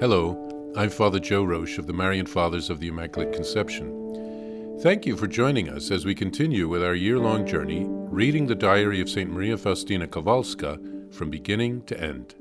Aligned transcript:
Hello, 0.00 0.72
I'm 0.78 0.88
Father 0.88 1.20
Joe 1.20 1.44
Roesch 1.44 1.76
of 1.76 1.86
the 1.86 1.92
Marian 1.92 2.24
Fathers 2.24 2.70
of 2.70 2.80
the 2.80 2.88
Immaculate 2.88 3.34
Conception. 3.34 4.78
Thank 4.82 5.04
you 5.04 5.14
for 5.14 5.26
joining 5.26 5.68
us 5.68 5.90
as 5.90 6.06
we 6.06 6.14
continue 6.14 6.68
with 6.68 6.82
our 6.82 6.94
year 6.94 7.18
long 7.18 7.46
journey 7.46 7.84
reading 7.86 8.46
the 8.46 8.54
diary 8.54 9.02
of 9.02 9.10
St. 9.10 9.30
Maria 9.30 9.58
Faustina 9.58 10.06
Kowalska 10.06 11.12
from 11.12 11.28
beginning 11.28 11.82
to 11.82 12.00
end. 12.00 12.34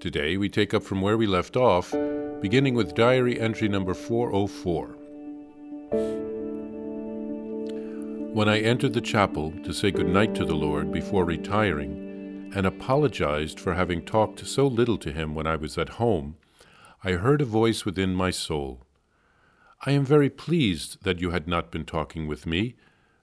Today 0.00 0.38
we 0.38 0.48
take 0.48 0.72
up 0.72 0.82
from 0.82 1.02
where 1.02 1.18
we 1.18 1.26
left 1.26 1.54
off, 1.54 1.94
beginning 2.40 2.74
with 2.74 2.94
diary 2.94 3.38
entry 3.38 3.68
number 3.68 3.92
404. 3.92 4.86
When 8.32 8.48
I 8.48 8.58
entered 8.58 8.94
the 8.94 9.02
chapel 9.02 9.52
to 9.64 9.74
say 9.74 9.90
good 9.90 10.08
night 10.08 10.34
to 10.36 10.46
the 10.46 10.54
Lord 10.54 10.90
before 10.90 11.26
retiring, 11.26 12.52
and 12.54 12.64
apologized 12.64 13.60
for 13.60 13.74
having 13.74 14.02
talked 14.02 14.46
so 14.46 14.66
little 14.66 14.96
to 14.96 15.12
him 15.12 15.34
when 15.34 15.46
I 15.46 15.56
was 15.56 15.76
at 15.76 15.90
home, 15.90 16.36
I 17.02 17.12
heard 17.12 17.40
a 17.40 17.46
voice 17.46 17.86
within 17.86 18.14
my 18.14 18.30
soul. 18.30 18.82
I 19.86 19.92
am 19.92 20.04
very 20.04 20.28
pleased 20.28 21.02
that 21.02 21.18
you 21.18 21.30
had 21.30 21.48
not 21.48 21.70
been 21.70 21.86
talking 21.86 22.26
with 22.26 22.46
me, 22.46 22.74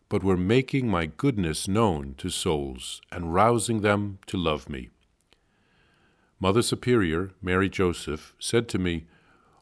but 0.09 0.23
were 0.23 0.35
making 0.35 0.89
my 0.89 1.05
goodness 1.05 1.67
known 1.67 2.15
to 2.17 2.31
souls 2.31 3.01
and 3.11 3.35
rousing 3.35 3.81
them 3.81 4.17
to 4.25 4.35
love 4.35 4.67
me. 4.67 4.89
Mother 6.39 6.63
Superior, 6.63 7.33
Mary 7.39 7.69
Joseph, 7.69 8.33
said 8.39 8.67
to 8.69 8.79
me, 8.79 9.05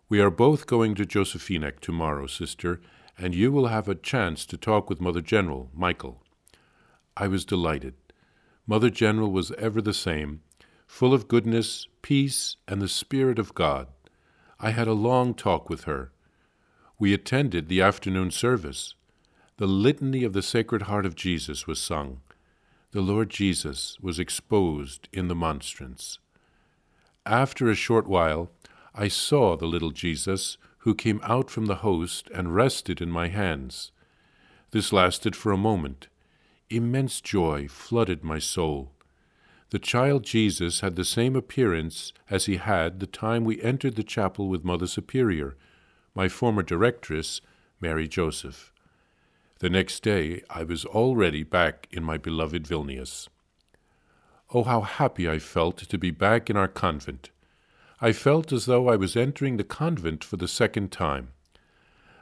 We 0.07 0.21
are 0.21 0.29
both 0.29 0.65
going 0.65 0.95
to 0.95 1.05
Jozefinek 1.05 1.81
tomorrow, 1.81 2.25
sister, 2.25 2.79
and 3.17 3.35
you 3.35 3.51
will 3.51 3.67
have 3.67 3.89
a 3.89 3.95
chance 3.95 4.45
to 4.45 4.55
talk 4.55 4.89
with 4.89 5.01
Mother 5.01 5.21
General, 5.21 5.69
Michael. 5.73 6.23
I 7.17 7.27
was 7.27 7.43
delighted. 7.43 7.95
Mother 8.65 8.89
General 8.89 9.29
was 9.29 9.51
ever 9.57 9.81
the 9.81 9.93
same, 9.93 10.39
full 10.87 11.13
of 11.13 11.27
goodness, 11.27 11.89
peace, 12.01 12.55
and 12.65 12.81
the 12.81 12.87
Spirit 12.87 13.39
of 13.39 13.53
God. 13.53 13.87
I 14.59 14.71
had 14.71 14.87
a 14.87 14.93
long 14.93 15.33
talk 15.33 15.69
with 15.69 15.83
her. 15.83 16.11
We 16.97 17.13
attended 17.13 17.67
the 17.67 17.81
afternoon 17.81 18.31
service. 18.31 18.95
The 19.57 19.67
litany 19.67 20.23
of 20.23 20.33
the 20.33 20.41
Sacred 20.41 20.83
Heart 20.83 21.05
of 21.05 21.15
Jesus 21.15 21.67
was 21.67 21.79
sung. 21.79 22.21
The 22.91 23.01
Lord 23.01 23.29
Jesus 23.29 23.97
was 24.01 24.19
exposed 24.19 25.09
in 25.11 25.27
the 25.27 25.35
monstrance. 25.35 26.19
After 27.25 27.69
a 27.69 27.75
short 27.75 28.07
while, 28.07 28.49
I 28.93 29.09
saw 29.09 29.57
the 29.57 29.65
little 29.65 29.91
Jesus, 29.91 30.57
who 30.79 30.95
came 30.95 31.19
out 31.23 31.49
from 31.49 31.65
the 31.65 31.77
host 31.77 32.29
and 32.33 32.55
rested 32.55 33.01
in 33.01 33.09
my 33.09 33.27
hands. 33.27 33.91
This 34.71 34.93
lasted 34.93 35.35
for 35.35 35.51
a 35.51 35.57
moment. 35.57 36.07
Immense 36.69 37.19
joy 37.19 37.67
flooded 37.67 38.23
my 38.23 38.39
soul. 38.39 38.91
The 39.75 39.79
child 39.79 40.23
Jesus 40.23 40.79
had 40.79 40.95
the 40.95 41.03
same 41.03 41.35
appearance 41.35 42.13
as 42.29 42.45
he 42.45 42.55
had 42.55 43.01
the 43.01 43.05
time 43.05 43.43
we 43.43 43.61
entered 43.61 43.97
the 43.97 44.05
chapel 44.05 44.47
with 44.47 44.63
Mother 44.63 44.87
Superior, 44.87 45.57
my 46.13 46.29
former 46.29 46.63
directress, 46.63 47.41
Mary 47.81 48.07
Joseph. 48.07 48.71
The 49.59 49.69
next 49.69 50.01
day 50.01 50.43
I 50.49 50.63
was 50.63 50.85
already 50.85 51.43
back 51.43 51.89
in 51.91 52.05
my 52.05 52.15
beloved 52.15 52.65
Vilnius. 52.65 53.27
Oh, 54.53 54.63
how 54.63 54.79
happy 54.79 55.29
I 55.29 55.39
felt 55.39 55.79
to 55.79 55.97
be 55.97 56.09
back 56.09 56.49
in 56.49 56.55
our 56.55 56.69
convent! 56.69 57.31
I 57.99 58.13
felt 58.13 58.53
as 58.53 58.67
though 58.67 58.87
I 58.87 58.95
was 58.95 59.17
entering 59.17 59.57
the 59.57 59.65
convent 59.65 60.23
for 60.23 60.37
the 60.37 60.47
second 60.47 60.93
time. 60.93 61.33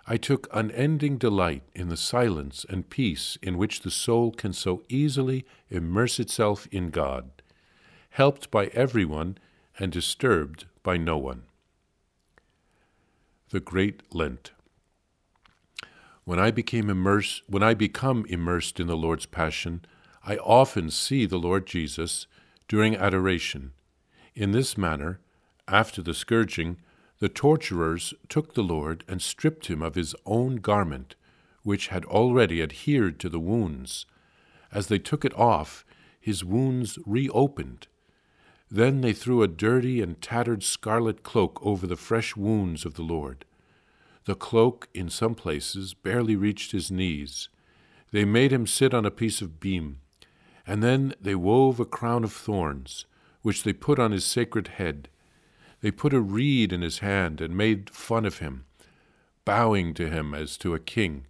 I 0.08 0.18
took 0.18 0.48
unending 0.52 1.20
delight 1.20 1.62
in 1.76 1.90
the 1.90 1.98
silence 1.98 2.66
and 2.68 2.90
peace 2.90 3.38
in 3.44 3.60
which 3.60 3.82
the 3.82 3.92
soul 3.92 4.32
can 4.32 4.54
so 4.54 4.82
easily 4.90 5.46
immerse 5.70 6.20
itself 6.20 6.68
in 6.72 6.90
God, 6.90 7.30
helped 8.14 8.52
by 8.52 8.68
everyone 8.68 9.36
and 9.80 9.92
disturbed 9.92 10.66
by 10.84 10.96
no 10.96 11.18
one. 11.18 11.42
The 13.50 13.60
Great 13.60 14.04
Lent. 14.14 14.52
When 16.24 16.38
I 16.38 16.52
became 16.52 16.92
immersed, 16.92 17.42
when 17.48 17.64
I 17.64 17.74
become 17.74 18.24
immersed 18.30 18.80
in 18.80 18.86
the 18.86 18.96
Lord's 18.96 19.26
Passion, 19.26 19.84
I 20.24 20.38
often 20.38 20.92
see 20.92 21.26
the 21.26 21.40
Lord 21.40 21.66
Jesus 21.66 22.28
during 22.68 22.96
adoration. 22.96 23.72
In 24.36 24.52
this 24.52 24.78
manner, 24.78 25.20
after 25.68 26.04
the 26.04 26.14
scourging, 26.14 26.78
the 27.18 27.30
torturers 27.30 28.14
took 28.30 28.54
the 28.54 28.62
Lord 28.62 29.04
and 29.08 29.24
stripped 29.24 29.68
him 29.68 29.82
of 29.82 29.96
his 29.96 30.14
own 30.24 30.58
garment, 30.58 31.16
which 31.64 31.88
had 31.88 32.06
already 32.06 32.62
adhered 32.62 33.20
to 33.22 33.30
the 33.30 33.40
wounds. 33.40 34.06
As 34.72 34.86
they 34.86 35.00
took 35.00 35.26
it 35.26 35.34
off, 35.36 35.84
his 36.20 36.44
wounds 36.44 37.00
reopened. 37.08 37.88
Then 38.74 39.00
they 39.00 39.14
threw 39.14 39.42
a 39.42 39.48
dirty 39.48 40.02
and 40.02 40.22
tattered 40.22 40.64
scarlet 40.64 41.24
cloak 41.24 41.60
over 41.62 41.88
the 41.88 41.96
fresh 41.96 42.36
wounds 42.36 42.84
of 42.84 42.96
the 42.96 43.04
Lord. 43.04 43.46
The 44.26 44.36
cloak, 44.36 44.90
in 44.94 45.10
some 45.10 45.36
places, 45.36 45.94
barely 45.94 46.36
reached 46.36 46.74
his 46.74 46.92
knees. 46.92 47.48
They 48.12 48.26
made 48.26 48.52
him 48.52 48.68
sit 48.68 48.94
on 48.94 49.06
a 49.06 49.12
piece 49.12 49.42
of 49.42 49.62
beam, 49.62 50.00
and 50.68 50.84
then 50.84 51.14
they 51.22 51.36
wove 51.36 51.80
a 51.80 51.86
crown 51.86 52.26
of 52.26 52.34
thorns, 52.34 53.06
which 53.44 53.64
they 53.64 53.72
put 53.72 53.98
on 53.98 54.12
his 54.12 54.26
sacred 54.26 54.68
head 54.68 55.08
they 55.84 55.92
put 55.92 56.14
a 56.14 56.22
reed 56.22 56.72
in 56.72 56.82
his 56.82 57.00
hand 57.00 57.42
and 57.42 57.58
made 57.58 57.90
fun 57.90 58.26
of 58.26 58.38
him, 58.38 58.64
bowing 59.44 59.94
to 59.94 60.10
him 60.10 60.34
as 60.34 60.56
to 60.56 60.74
a 60.74 60.80
king. 60.80 61.28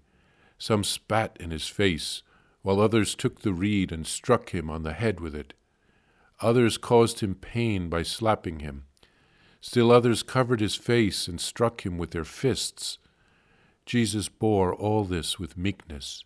Some 0.59 0.83
spat 0.83 1.35
in 1.39 1.49
his 1.49 1.67
face, 1.67 2.21
while 2.61 2.79
others 2.79 3.15
took 3.15 3.41
the 3.41 3.51
reed 3.51 3.91
and 3.91 4.05
struck 4.05 4.51
him 4.51 4.69
on 4.69 4.83
the 4.83 4.93
head 4.93 5.19
with 5.19 5.33
it. 5.33 5.55
Others 6.43 6.77
caused 6.77 7.21
him 7.21 7.35
pain 7.35 7.87
by 7.87 8.03
slapping 8.03 8.59
him. 8.59 8.83
Still 9.61 9.93
others 9.93 10.23
covered 10.23 10.59
his 10.59 10.75
face 10.75 11.29
and 11.29 11.39
struck 11.39 11.85
him 11.85 11.97
with 11.97 12.11
their 12.11 12.25
fists. 12.25 12.97
Jesus 13.85 14.27
bore 14.27 14.75
all 14.75 15.05
this 15.05 15.39
with 15.39 15.57
meekness. 15.57 16.25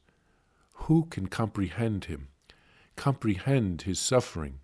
Who 0.74 1.06
can 1.06 1.28
comprehend 1.28 2.06
him, 2.06 2.30
comprehend 2.96 3.84
his 3.84 4.00
suffering? 4.00 4.60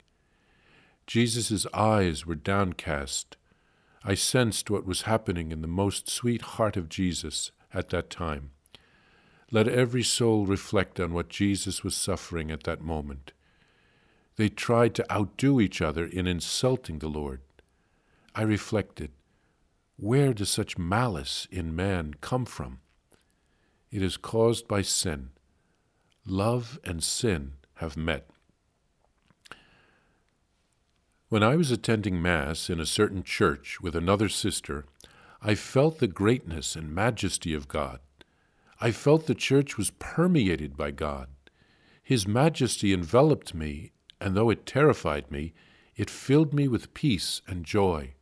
Jesus' 1.05 1.67
eyes 1.71 2.25
were 2.25 2.33
downcast. 2.33 3.37
I 4.03 4.15
sensed 4.15 4.71
what 4.71 4.87
was 4.87 5.03
happening 5.03 5.51
in 5.51 5.61
the 5.61 5.67
most 5.67 6.09
sweet 6.09 6.41
heart 6.41 6.77
of 6.77 6.89
Jesus 6.89 7.51
at 7.71 7.89
that 7.89 8.09
time. 8.09 8.49
Let 9.51 9.67
every 9.67 10.03
soul 10.03 10.47
reflect 10.47 10.99
on 10.99 11.13
what 11.13 11.29
Jesus 11.29 11.83
was 11.83 11.95
suffering 11.95 12.49
at 12.49 12.63
that 12.63 12.81
moment. 12.81 13.33
They 14.35 14.49
tried 14.49 14.95
to 14.95 15.13
outdo 15.13 15.61
each 15.61 15.81
other 15.81 16.05
in 16.05 16.27
insulting 16.27 16.99
the 16.99 17.07
Lord. 17.07 17.41
I 18.35 18.41
reflected, 18.41 19.11
where 19.95 20.33
does 20.33 20.49
such 20.49 20.77
malice 20.77 21.47
in 21.51 21.75
man 21.75 22.15
come 22.19 22.45
from? 22.45 22.79
It 23.91 24.01
is 24.01 24.17
caused 24.17 24.67
by 24.67 24.81
sin. 24.81 25.29
Love 26.25 26.79
and 26.83 27.03
sin 27.03 27.53
have 27.75 27.95
met. 27.95 28.27
When 31.29 31.43
I 31.43 31.55
was 31.55 31.71
attending 31.71 32.21
Mass 32.21 32.69
in 32.69 32.79
a 32.79 32.85
certain 32.85 33.23
church 33.23 33.79
with 33.81 33.95
another 33.95 34.29
sister, 34.29 34.85
I 35.41 35.55
felt 35.55 35.99
the 35.99 36.07
greatness 36.07 36.75
and 36.75 36.93
majesty 36.93 37.53
of 37.53 37.67
God. 37.67 37.99
I 38.79 38.91
felt 38.91 39.27
the 39.27 39.35
church 39.35 39.77
was 39.77 39.91
permeated 39.91 40.75
by 40.75 40.91
God. 40.91 41.29
His 42.01 42.27
majesty 42.27 42.93
enveloped 42.93 43.53
me, 43.53 43.93
and 44.23 44.35
though 44.35 44.49
it 44.49 44.65
terrified 44.65 45.29
me, 45.29 45.53
it 45.95 46.09
filled 46.09 46.53
me 46.53 46.67
with 46.67 46.93
peace 46.93 47.41
and 47.45 47.63
joy. 47.63 48.13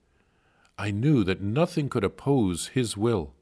I 0.77 0.91
knew 0.91 1.23
that 1.23 1.41
nothing 1.41 1.87
could 1.87 2.03
oppose 2.03 2.67
His 2.67 2.97
will. 2.97 3.33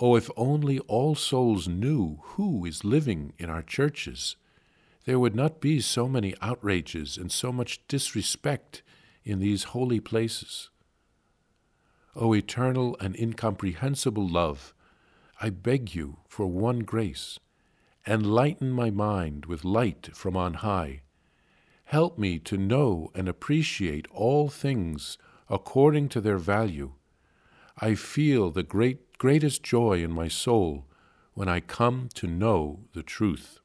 Oh, 0.00 0.16
if 0.16 0.28
only 0.36 0.80
all 0.80 1.14
souls 1.14 1.68
knew 1.68 2.18
who 2.22 2.66
is 2.66 2.84
living 2.84 3.32
in 3.38 3.48
our 3.48 3.62
churches 3.62 4.36
there 5.04 5.18
would 5.18 5.34
not 5.34 5.60
be 5.60 5.80
so 5.80 6.08
many 6.08 6.34
outrages 6.40 7.16
and 7.16 7.30
so 7.30 7.52
much 7.52 7.86
disrespect 7.88 8.82
in 9.22 9.38
these 9.38 9.64
holy 9.64 10.00
places. 10.00 10.70
O 12.16 12.34
eternal 12.34 12.96
and 13.00 13.16
incomprehensible 13.16 14.26
love, 14.26 14.72
I 15.40 15.50
beg 15.50 15.94
you 15.94 16.18
for 16.28 16.46
one 16.46 16.80
grace. 16.80 17.38
Enlighten 18.06 18.70
my 18.70 18.90
mind 18.90 19.46
with 19.46 19.64
light 19.64 20.10
from 20.14 20.36
on 20.36 20.54
high. 20.54 21.02
Help 21.94 22.18
me 22.18 22.40
to 22.40 22.56
know 22.56 23.12
and 23.14 23.28
appreciate 23.28 24.08
all 24.10 24.48
things 24.48 25.16
according 25.48 26.08
to 26.08 26.20
their 26.20 26.38
value. 26.38 26.94
I 27.78 27.94
feel 27.94 28.50
the 28.50 28.64
great, 28.64 29.16
greatest 29.16 29.62
joy 29.62 30.02
in 30.02 30.10
my 30.10 30.26
soul 30.26 30.86
when 31.34 31.48
I 31.48 31.60
come 31.60 32.08
to 32.14 32.26
know 32.26 32.80
the 32.94 33.04
truth. 33.04 33.60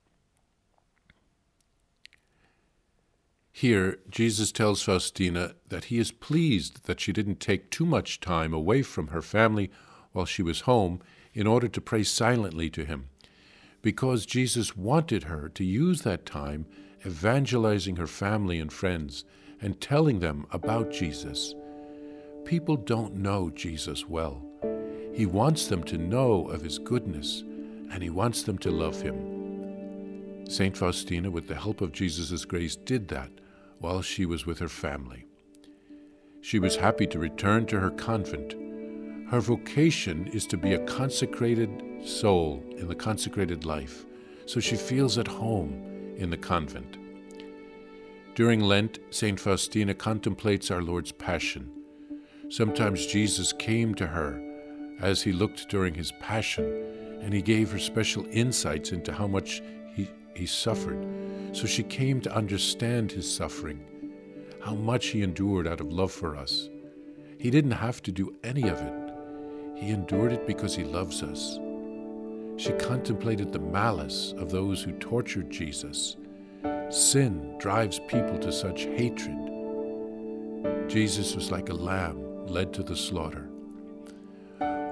Here, 3.51 3.97
Jesus 4.11 4.51
tells 4.51 4.83
Faustina 4.83 5.55
that 5.69 5.85
he 5.85 5.97
is 5.97 6.11
pleased 6.11 6.85
that 6.85 6.99
she 6.99 7.11
didn't 7.11 7.39
take 7.39 7.71
too 7.71 7.87
much 7.87 8.19
time 8.19 8.53
away 8.53 8.83
from 8.83 9.07
her 9.07 9.23
family 9.23 9.71
while 10.11 10.27
she 10.27 10.43
was 10.43 10.67
home 10.69 11.01
in 11.33 11.47
order 11.47 11.67
to 11.67 11.81
pray 11.81 12.03
silently 12.03 12.69
to 12.69 12.85
him, 12.85 13.09
because 13.81 14.27
Jesus 14.27 14.77
wanted 14.77 15.23
her 15.23 15.49
to 15.49 15.63
use 15.63 16.03
that 16.03 16.27
time 16.27 16.67
evangelizing 17.05 17.95
her 17.95 18.07
family 18.07 18.59
and 18.59 18.71
friends 18.71 19.23
and 19.61 19.79
telling 19.79 20.19
them 20.19 20.45
about 20.51 20.91
Jesus. 20.91 21.55
people 22.45 22.75
don't 22.75 23.13
know 23.15 23.49
Jesus 23.51 24.07
well. 24.07 24.41
He 25.13 25.25
wants 25.25 25.67
them 25.67 25.83
to 25.83 25.97
know 25.97 26.47
of 26.47 26.61
His 26.61 26.79
goodness, 26.79 27.43
and 27.91 28.01
He 28.01 28.09
wants 28.09 28.43
them 28.43 28.57
to 28.59 28.71
love 28.71 29.01
Him. 29.01 30.45
St. 30.47 30.75
Faustina, 30.75 31.29
with 31.29 31.47
the 31.47 31.55
help 31.55 31.81
of 31.81 31.91
Jesus' 31.91 32.45
grace, 32.45 32.75
did 32.75 33.07
that 33.09 33.29
while 33.79 34.01
she 34.01 34.25
was 34.25 34.45
with 34.45 34.59
her 34.59 34.69
family. 34.69 35.25
She 36.41 36.57
was 36.57 36.75
happy 36.75 37.05
to 37.07 37.19
return 37.19 37.65
to 37.67 37.79
her 37.79 37.91
convent. 37.91 38.55
Her 39.29 39.41
vocation 39.41 40.27
is 40.27 40.47
to 40.47 40.57
be 40.57 40.73
a 40.73 40.85
consecrated 40.85 41.83
soul 42.03 42.63
in 42.77 42.87
the 42.87 42.95
consecrated 42.95 43.65
life, 43.65 44.05
so 44.45 44.59
she 44.59 44.75
feels 44.75 45.17
at 45.17 45.27
home 45.27 45.85
in 46.19 46.29
the 46.29 46.37
convent. 46.37 46.97
During 48.35 48.61
Lent, 48.61 48.99
St. 49.09 49.39
Faustina 49.39 49.93
contemplates 49.93 50.69
our 50.69 50.81
Lord's 50.81 51.11
Passion. 51.11 51.71
Sometimes 52.49 53.05
Jesus 53.05 53.51
came 53.53 53.93
to 53.95 54.07
her 54.07 54.41
as 55.01 55.21
he 55.21 55.31
looked 55.31 55.69
during 55.69 55.93
his 55.93 56.11
Passion, 56.19 57.19
and 57.21 57.33
he 57.33 57.41
gave 57.41 57.71
her 57.71 57.79
special 57.79 58.25
insights 58.31 58.91
into 58.91 59.13
how 59.13 59.27
much 59.27 59.61
he, 59.93 60.09
he 60.35 60.45
suffered. 60.45 61.05
So 61.53 61.65
she 61.65 61.83
came 61.83 62.21
to 62.21 62.35
understand 62.35 63.11
his 63.11 63.29
suffering, 63.29 63.85
how 64.61 64.75
much 64.75 65.07
he 65.07 65.23
endured 65.23 65.67
out 65.67 65.81
of 65.81 65.91
love 65.91 66.11
for 66.11 66.35
us. 66.35 66.69
He 67.39 67.49
didn't 67.49 67.71
have 67.71 68.01
to 68.03 68.11
do 68.11 68.35
any 68.43 68.67
of 68.67 68.79
it, 68.79 69.13
he 69.75 69.89
endured 69.89 70.33
it 70.33 70.45
because 70.45 70.75
he 70.75 70.83
loves 70.83 71.23
us. 71.23 71.59
She 72.59 72.73
contemplated 72.73 73.53
the 73.53 73.59
malice 73.59 74.33
of 74.37 74.51
those 74.51 74.83
who 74.83 74.91
tortured 74.91 75.49
Jesus. 75.49 76.17
Sin 76.89 77.55
drives 77.57 78.01
people 78.09 78.37
to 78.37 78.51
such 78.51 78.83
hatred. 78.83 79.37
Jesus 80.89 81.35
was 81.35 81.51
like 81.51 81.69
a 81.69 81.73
lamb 81.73 82.47
led 82.47 82.73
to 82.73 82.83
the 82.83 82.97
slaughter. 82.97 83.47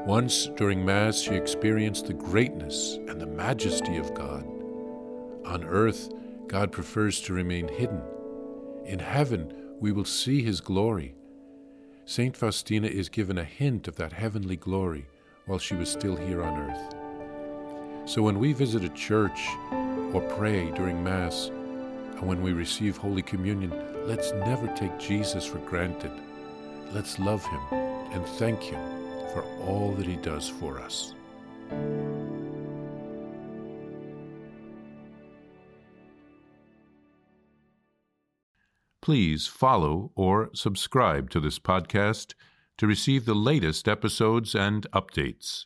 Once 0.05 0.47
during 0.55 0.85
Mass, 0.85 1.19
she 1.19 1.35
experienced 1.35 2.07
the 2.07 2.13
greatness 2.13 2.99
and 3.09 3.19
the 3.19 3.27
majesty 3.27 3.97
of 3.97 4.13
God. 4.13 4.45
On 5.45 5.65
earth, 5.65 6.09
God 6.47 6.71
prefers 6.71 7.19
to 7.23 7.33
remain 7.33 7.67
hidden. 7.67 8.01
In 8.85 8.99
heaven, 8.99 9.75
we 9.81 9.91
will 9.91 10.05
see 10.05 10.41
his 10.41 10.61
glory. 10.61 11.15
St. 12.05 12.37
Faustina 12.37 12.87
is 12.87 13.09
given 13.09 13.37
a 13.37 13.43
hint 13.43 13.89
of 13.89 13.97
that 13.97 14.13
heavenly 14.13 14.55
glory 14.55 15.09
while 15.47 15.59
she 15.59 15.75
was 15.75 15.89
still 15.89 16.15
here 16.15 16.41
on 16.41 16.57
earth. 16.57 16.96
So 18.07 18.21
when 18.21 18.39
we 18.39 18.53
visit 18.53 18.85
a 18.85 18.89
church 18.89 19.49
or 20.13 20.21
pray 20.37 20.71
during 20.71 21.03
Mass, 21.03 21.49
and 21.49 22.21
when 22.21 22.41
we 22.41 22.53
receive 22.53 22.95
Holy 22.95 23.21
Communion, 23.21 23.73
let's 24.07 24.31
never 24.31 24.65
take 24.75 24.97
Jesus 24.97 25.45
for 25.45 25.57
granted. 25.59 26.13
Let's 26.93 27.19
love 27.19 27.45
him 27.45 27.59
and 28.13 28.25
thank 28.25 28.61
him 28.61 28.79
for 29.33 29.43
all 29.59 29.91
that 29.95 30.07
he 30.07 30.15
does 30.15 30.47
for 30.47 30.79
us. 30.79 31.13
Please 39.01 39.47
follow 39.47 40.13
or 40.15 40.49
subscribe 40.53 41.29
to 41.31 41.41
this 41.41 41.59
podcast 41.59 42.35
to 42.77 42.87
receive 42.87 43.25
the 43.25 43.35
latest 43.35 43.89
episodes 43.89 44.55
and 44.55 44.89
updates. 44.91 45.65